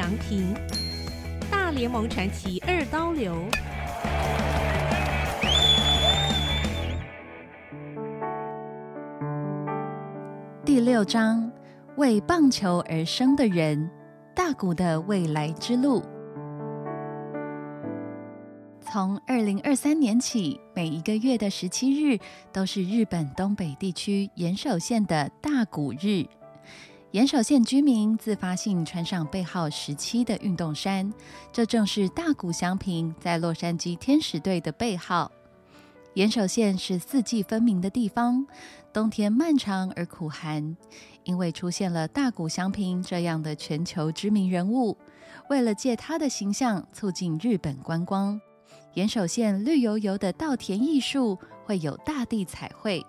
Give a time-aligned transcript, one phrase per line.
[0.00, 0.54] 祥平，
[1.50, 3.36] 大联盟传奇二刀流。
[10.64, 11.52] 第六章：
[11.98, 13.90] 为棒球而生的人，
[14.34, 16.02] 大谷的未来之路。
[18.80, 22.18] 从二零二三年起，每一个月的十七日
[22.50, 26.24] 都是日本东北地区岩手县的大谷日。
[27.12, 31.12] 岩手县居民自发性穿上背号十七的运动衫，
[31.52, 35.32] 这正是大谷翔平在洛杉矶天使队的背号。
[36.14, 38.46] 岩手县是四季分明的地方，
[38.92, 40.76] 冬天漫长而苦寒，
[41.24, 44.96] 因为出现了大谷翔平这样的全球知名人物，
[45.48, 48.40] 为了借他的形象促进日本观光。
[48.94, 53.04] 岩手县绿油油的稻田艺术会有大地彩绘，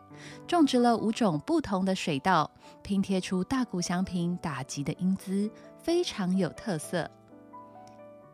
[0.48, 2.50] 种植了五种不同的水稻，
[2.84, 5.50] 拼贴出大谷祥平打击的英姿，
[5.82, 7.10] 非常有特色。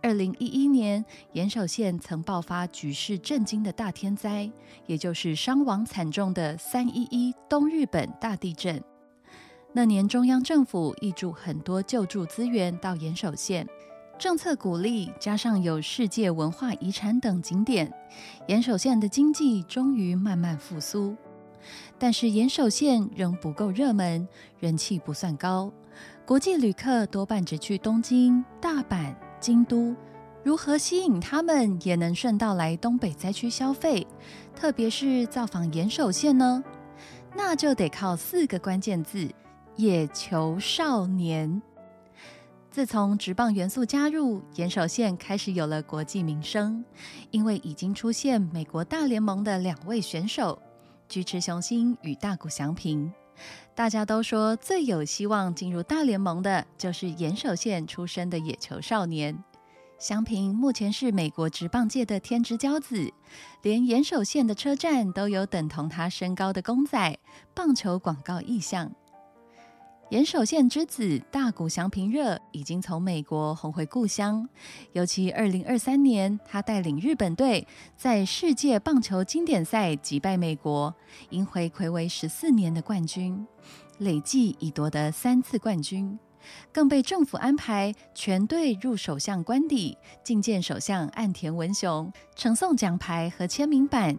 [0.01, 4.49] 二零一一年，岩手县曾爆发举世震惊的大天灾，
[4.85, 8.81] 也就是伤亡惨重的三一一东日本大地震。
[9.73, 13.67] 那年，中央政府挹注很多救助资源到岩手县。
[14.17, 17.93] 政策鼓励，加上有世界文化遗产等景点，
[18.47, 21.15] 岩手县的经济终于慢慢复苏。
[21.99, 24.27] 但是岩手县仍不够热门，
[24.59, 25.71] 人气不算高。
[26.25, 29.95] 国际旅客多半只去东京、大阪、京都，
[30.43, 34.07] 如何吸引他们也能顺道来东北灾区消费？
[34.55, 36.63] 特别是造访岩手县呢？
[37.35, 39.29] 那就得靠四个关键字：
[39.75, 41.61] 野球少年。
[42.77, 46.85] 自从职棒元素加入，岩手县开始有了国际名声，
[47.31, 50.61] 因为已经出现美国大联盟的两位选手
[51.09, 53.11] 菊池雄心与大谷翔平。
[53.73, 59.43] 大家都说最有希望进入大联盟的就是岩手县出生的野球少年
[59.97, 60.53] 翔平。
[60.53, 63.11] 目前是美国职棒界的天之骄子，
[63.63, 67.17] 连岩手县的车站都有等同他身高的公仔
[67.55, 68.91] 棒球广告意象。
[70.09, 74.47] 岩手县之子大谷翔平热已经从美国红回故乡，
[74.93, 80.95] 尤其二零二三年，他带领日本队在世界棒球经典赛击败美国，
[81.31, 83.45] 赢回魁违十四年的冠军，
[83.97, 86.17] 累计已夺得三次冠军，
[86.71, 94.17] 更被政府安排全队入首相官邸觐见首相岸田文雄，呈送奖牌和签名板。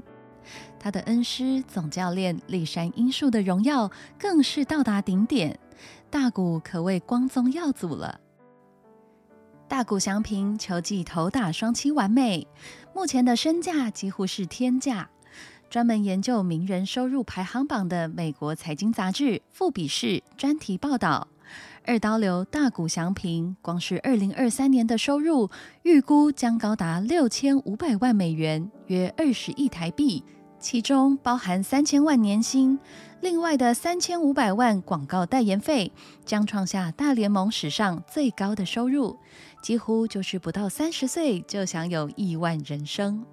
[0.78, 5.58] 他的恩师总教练立山英树的荣耀更是到达顶点。
[6.10, 8.20] 大谷可谓光宗耀祖了。
[9.68, 12.46] 大谷翔平球技投打双栖完美，
[12.94, 15.10] 目前的身价几乎是天价。
[15.68, 20.06] 专门研究名人收入排行榜的美国财经杂志《富比士》
[20.38, 21.28] 专题报道，
[21.84, 25.50] 二刀流大谷翔平光是二零二三年的收入，
[25.82, 30.24] 预估将高达六千五百万美元，约二十亿台币。
[30.60, 32.78] 其中包含三千万年薪，
[33.20, 35.92] 另外的三千五百万广告代言费，
[36.24, 39.16] 将创下大联盟史上最高的收入，
[39.62, 43.24] 几乎就是不到三十岁就享有亿万人生。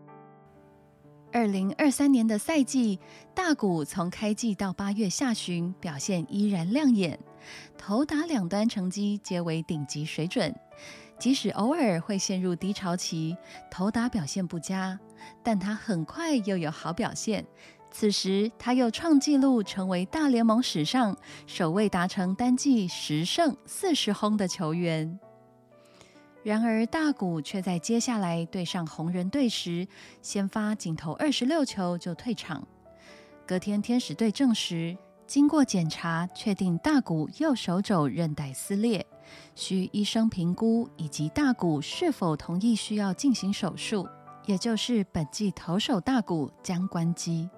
[1.31, 2.99] 二零二三年的赛季，
[3.33, 7.19] 大谷从开季到八月下旬表现依然亮眼，
[7.77, 10.55] 投打两端成绩皆为顶级水准。
[11.17, 13.35] 即使偶尔会陷入低潮期，
[13.71, 14.99] 投打表现不佳，
[15.41, 17.45] 但他很快又有好表现。
[17.89, 21.17] 此时，他又创纪录，成为大联盟史上
[21.47, 25.17] 首位达成单季十胜四十轰的球员。
[26.43, 29.87] 然而，大谷却在接下来对上红人队时，
[30.21, 32.67] 先发仅投二十六球就退场。
[33.47, 39.05] 隔天，天使队证实，经过检查，确定大谷右手肘韧带撕裂。
[39.55, 44.07] 需医生评估以及大谷是否同意需要进行手术，
[44.45, 47.49] 也就是本季投手大谷将关机，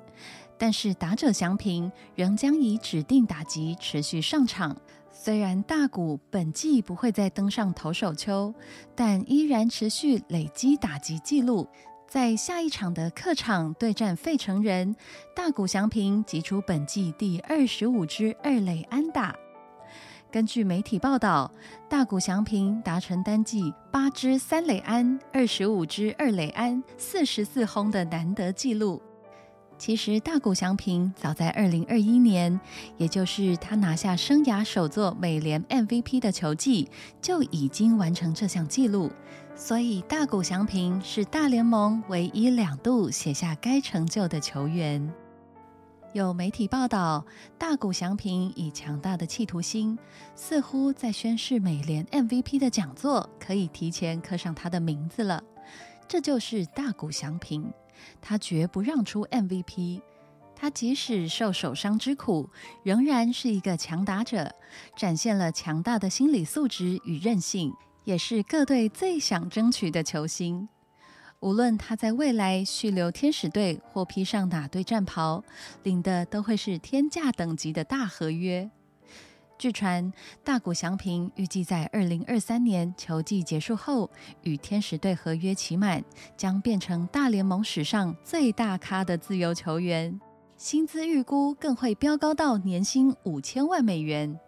[0.58, 4.76] 但是打者祥平仍将以指定打击持续上场。
[5.12, 8.54] 虽然大谷本季不会再登上投手丘，
[8.96, 11.68] 但依然持续累积打击记录。
[12.08, 14.96] 在下一场的客场对战费城人，
[15.36, 19.36] 大谷祥平击出本季第二十五支二垒安打。
[20.30, 21.50] 根据媒体报道，
[21.90, 29.02] 大谷翔平达成单季八支三垒安、二十五支二垒安、四十四轰的难得纪录。
[29.78, 32.60] 其实，大谷翔平早在二零二一年，
[32.98, 36.90] 也就是他拿下生涯首座美联 MVP 的球季，
[37.22, 39.10] 就已经完成这项纪录。
[39.56, 45.14] 所以，大谷翔平是大联盟唯一两度写下该成就的球员。
[46.18, 47.24] 有媒体报道，
[47.60, 49.96] 大谷翔平以强大的企图心，
[50.36, 55.44] 似乎在宣示美联 MVP 的讲座可以提前刻上他的名字了。
[56.08, 57.72] 这就是大谷翔平，
[58.20, 60.02] 他绝不让出 MVP。
[60.56, 62.50] 他即使受手伤之苦，
[62.82, 64.52] 仍然是一个强打者，
[64.96, 67.72] 展现了强大的心理素质与韧性，
[68.06, 70.68] 也是各队最想争取的球星。
[71.40, 75.44] 无论他在未来续留天使队或披上哪队战袍，
[75.84, 78.70] 领的都会是天价等级的大合约。
[79.60, 80.12] 据传，
[80.44, 84.10] 大谷翔平预计在二零二三年球季结束后，
[84.42, 86.04] 与天使队合约期满，
[86.36, 90.20] 将变成大联盟史上最大咖的自由球员。
[90.58, 94.40] 薪资预估更会飙高到年薪五千万美元，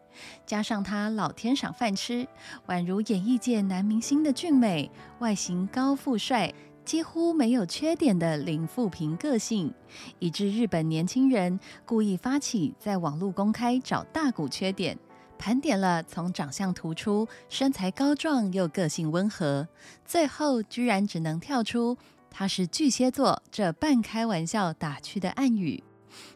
[0.44, 2.28] 加上他老天赏饭吃，
[2.68, 4.90] 宛如演艺界男明星的俊美，
[5.20, 6.52] 外形高富帅，
[6.90, 9.72] 几乎没有缺点的零负评个性，
[10.18, 14.98] 以致日本年轻人故意发起在网络公开找大谷缺点，
[15.38, 19.68] 盘点了从长相突出、身材高壮又个性温和，
[20.04, 21.96] 最后居然只能跳出
[22.32, 25.84] 他是巨蟹座这半开玩笑打趣的暗语。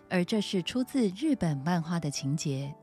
[0.08, 2.76] 而这是出自日本漫画的情节。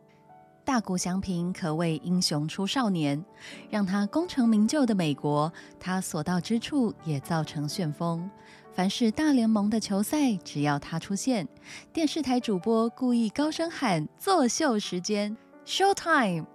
[0.71, 3.25] 大谷翔平可谓英雄出少年，
[3.71, 8.31] 让他功成名就的美国，他所到之处也造成旋风。
[8.73, 11.49] 凡是大联盟的球赛，只要他出现，
[11.93, 15.37] 电视台主播故意高声喊“作秀时间
[15.67, 16.47] ”（Show Time），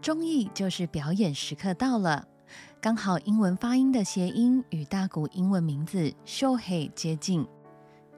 [0.00, 2.28] 中意就是表演时刻到了。
[2.80, 7.44] 刚好英文发音的谐音与大谷英文名字 Shohei 接近。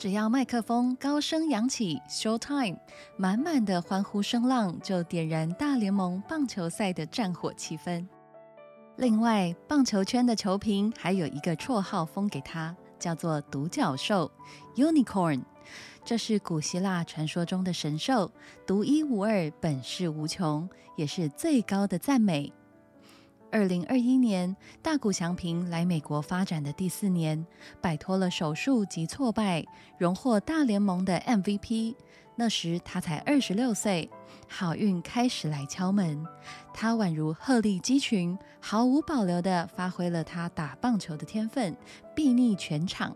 [0.00, 2.78] 只要麦克风高声扬起，Show Time，
[3.18, 8.06] 满满的欢呼声浪就点燃大联盟棒球赛的战火气氛。
[8.96, 14.32] 另外，棒球圈的球评还有一个绰号封给他，叫做“独角兽
[14.74, 15.42] ”（Unicorn）。
[16.02, 18.32] 这是古希腊传说中的神兽，
[18.66, 20.66] 独一无二，本事无穷，
[20.96, 22.50] 也是最高的赞美。
[23.52, 27.44] 二零二一年，大谷翔平来美国发展的第四年，
[27.80, 29.64] 摆脱了手术及挫败，
[29.98, 31.94] 荣获大联盟的 MVP。
[32.36, 34.08] 那时他才二十六岁，
[34.48, 36.24] 好运开始来敲门。
[36.72, 41.76] 他宛如鹤立鸡群，毫无保留地发挥了他打棒球的天分，
[42.16, 43.14] 睥睨全场。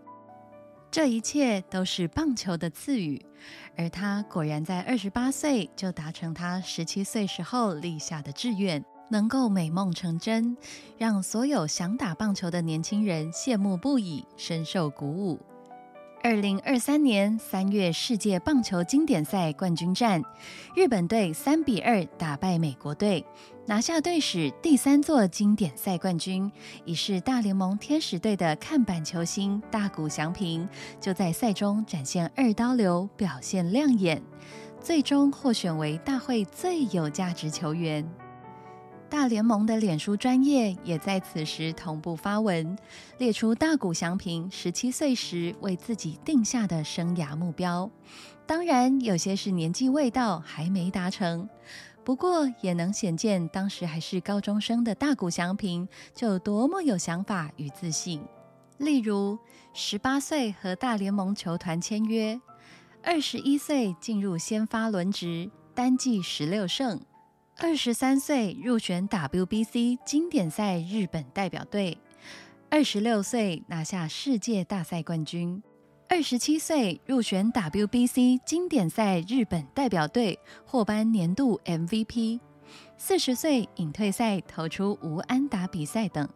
[0.91, 3.25] 这一切都是棒球的赐予，
[3.77, 8.85] 而他果然在二十八岁就达成他十七岁时候立下的志愿。
[9.09, 10.57] 能够美梦成真，
[10.99, 15.39] 让所有想打棒球的年轻人羡慕不已，深受鼓舞。
[16.23, 20.23] 二零二三年三月世界棒球经典赛冠军战，
[20.75, 23.23] 日本队三比二打败美国队，
[23.67, 26.51] 拿下队史第三座经典赛冠军。
[26.87, 30.67] 已是大联盟天使队的看板球星大谷翔平，
[30.99, 34.23] 就在赛中展现二刀流，表现亮眼，
[34.81, 38.03] 最终获选为大会最有价值球员。
[39.09, 42.77] 大联盟的脸书专业也在此时同步发文，
[43.19, 47.89] 列出大谷翔平十七岁时为自己定下的生涯目标。
[48.47, 51.49] 当然，有些是年纪未到，还没达成。
[52.05, 58.21] 不过，也能显见当时还是高中生的大谷翔平就多么有想法与自信。
[58.79, 59.39] 例如，
[59.73, 62.39] 十八岁和大联盟球团签约，
[63.03, 67.01] 二十一岁进入先发轮值，单季十六胜。
[67.57, 71.97] 二十三岁入选 WBC 经典赛日本代表队，
[72.69, 75.63] 二十六岁拿下世界大赛冠军，
[76.09, 82.41] 二十七岁入选 WBC 经典赛日本代表队，获颁年度 MVP，
[82.99, 86.29] 四十岁隐退赛投出无安打比赛等。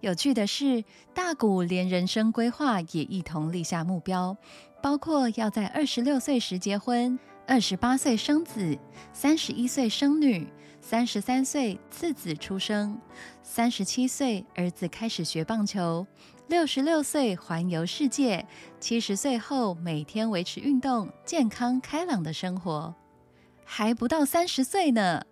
[0.00, 4.36] 有趣的是，大谷连人生规划也一同立下目标，
[4.82, 7.16] 包括要在二十六岁时结婚。
[7.46, 8.78] 二十八岁生子，
[9.12, 10.46] 三十一岁生女，
[10.80, 12.98] 三十三岁次子出生，
[13.42, 16.06] 三十七岁儿子开始学棒球，
[16.46, 18.46] 六十六岁环游世界，
[18.78, 22.94] 七十岁后每天维持运动，健康开朗的生活，
[23.64, 25.22] 还不到三十岁呢。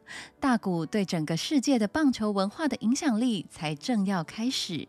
[0.41, 4.89] 大谷对整个世界的棒球文化的影响力才正要开始。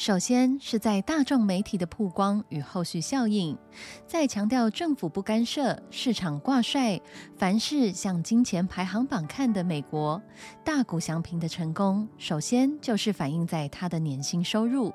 [0.00, 3.58] 首先是在大众媒体的曝光与后续效应，
[4.06, 6.98] 在强调政府不干涉、市场挂帅、
[7.36, 10.18] 凡事向金钱排行榜看的美国，
[10.64, 14.90] 大谷翔平的成功，首先就是反映在他的年薪收入，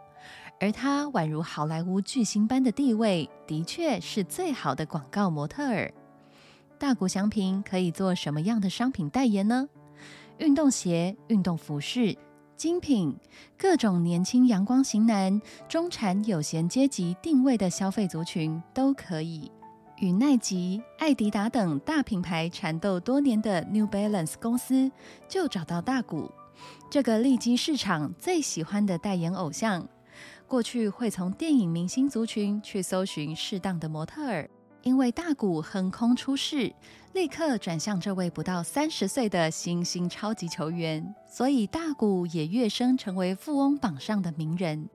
[0.60, 5.94] 而他宛如好莱坞巨星般的地位，的确是最好的广告模特儿。
[6.80, 9.70] 大谷翔平可以做什么样的商品代言呢？
[10.40, 12.18] 运动鞋、运动服饰。
[12.56, 13.14] 精品，
[13.58, 19.52] 各种年轻阳光型男、中产有闲阶级定位的消费族群都可以。
[19.98, 24.92] 与奈吉、艾迪达等大品牌缠斗多年的 New Balance 公司
[25.28, 26.32] 就找到大谷，
[26.90, 29.88] 这个利基市场最喜欢的代言偶像。
[30.48, 34.50] 过去会从电影明星族群去搜寻适当的模特儿，
[34.86, 36.72] 因为大谷横空出世，
[37.14, 44.88] 立刻转向这位不到三十岁的新兴超级球员，所以大谷也跃升成为富翁榜上的名人。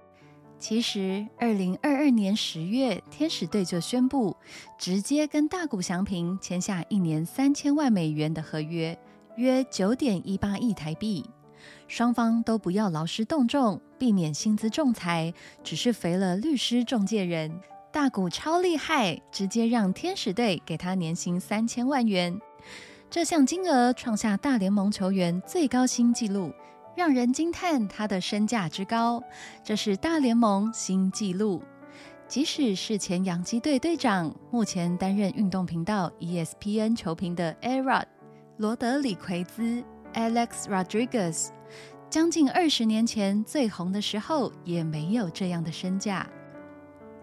[0.61, 4.37] 其实，二零二二年十月，天使队就宣布
[4.79, 8.97] 直接跟大谷翔平签下一年三千万美元的合约，
[9.35, 11.29] 约九点一八亿台币。
[11.89, 17.61] 双方都不要劳师动众，避免薪资仲裁，只是肥了律师中介人。
[17.93, 22.41] 大谷超厉害，直接让天使队给他年薪三千万元，
[23.11, 26.53] 这项金额创下大联盟球员最高薪纪录。
[26.97, 29.23] 让人惊叹他的身价之高，
[29.65, 31.63] 这是大联盟新纪录。
[32.29, 38.05] 即使是前洋基队队长，目前担任运动频道 ESPN 球评的 Arod
[38.59, 39.83] 罗德里奎兹
[40.15, 41.49] Alex Rodriguez，
[42.11, 46.29] 将近二十年前最红的时候，也没有这样的身价。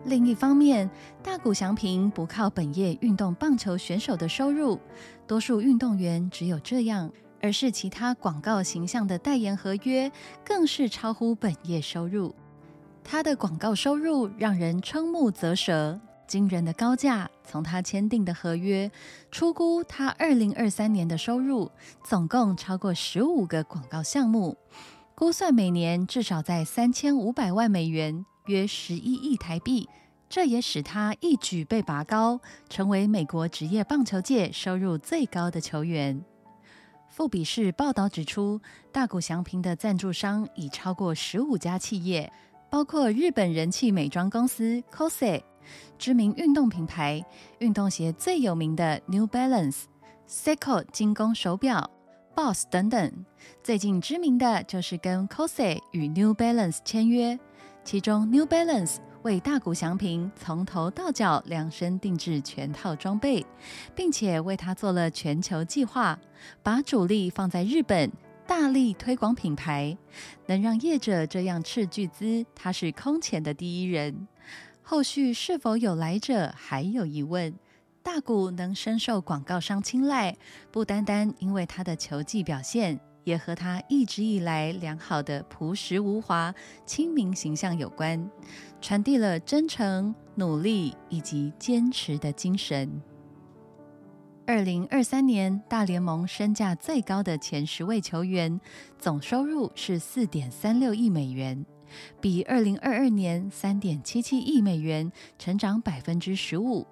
[0.07, 0.89] 另一方面，
[1.21, 4.79] 大谷翔平不靠本业运动棒球选手的收入，
[5.27, 7.11] 多数运动员只有这样。
[7.39, 10.11] 而是其他广告形象的代言合约，
[10.43, 12.33] 更是超乎本业收入。
[13.03, 17.29] 他的广告收入让人瞠目啧舌，惊人的高价。
[17.43, 18.89] 从他签订的合约，
[19.29, 21.69] 出估他二零二三年的收入
[22.03, 24.57] 总共超过十五个广告项目，
[25.13, 29.87] 估算每年至少在三千五百万美元，约十一亿台币。
[30.29, 36.21] 这也使他一举被拔高，成为美国职业棒球界收入最高的球员。
[37.07, 38.59] 富比士报道指出，
[38.91, 42.29] 大谷翔平的赞助商已超过十五家企业，
[42.69, 45.41] 包括日本人气美妆公司 Kose、
[45.97, 47.25] 知名运动品牌
[47.59, 49.83] 运动鞋最有名的 New Balance、
[50.29, 51.89] Seiko 精工手表、
[52.35, 53.25] Boss 等等。
[53.63, 57.39] 最近知名的就是跟 Kose 与 New Balance 签约，
[57.87, 58.97] 其中 New Balance。
[59.23, 63.45] 为大谷翔平从头到脚量身定制全套装备，
[63.95, 66.19] 并且为他做了全球计划，
[66.61, 68.11] 把主力放在日本，
[68.45, 69.97] 大力推广品牌，
[70.47, 74.27] 能让业者这样斥巨资，他是空前的第一人。
[74.81, 77.53] 后续是否有来者还有疑问。
[78.03, 80.35] 大谷能深受广告商青睐，
[80.71, 86.55] 不单单因为他的球技表现，也和他一直以来良好的朴实无华、
[86.85, 88.31] 亲民形象有关。
[88.79, 93.01] 传递了真诚、努力以及坚持的精神。
[94.45, 98.61] 二零二三年大联盟身价最高的前十位球员
[98.97, 101.65] 总收入是四点三六亿美元，
[102.21, 106.87] 比二零二二年三点七七亿美元成长百分之十五。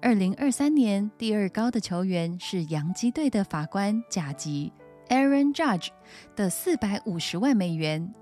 [0.00, 4.72] 二零二三年第二高的球员是洋基队的法官甲级
[5.08, 5.88] Aaron Judge
[6.36, 8.12] 的四百五十万美元。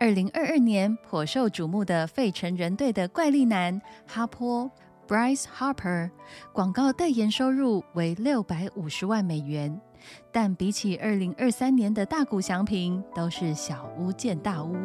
[0.00, 4.70] 二零二二年颇受瞩目的费城人队的怪力男哈珀
[5.08, 6.10] Bryce Harper
[6.52, 9.80] 广告代言收入为六百五十万美元，
[10.30, 14.76] 但比起二零二三年的大谷翔平，都是小巫见大巫。